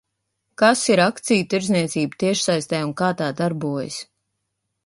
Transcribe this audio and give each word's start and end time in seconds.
Kas 0.61 0.85
ir 0.91 1.01
akciju 1.03 1.45
tirdzniecība 1.51 2.19
tiešsaistē 2.25 2.83
un 2.89 2.97
kā 3.03 3.11
tā 3.21 3.29
darbojas? 3.43 4.01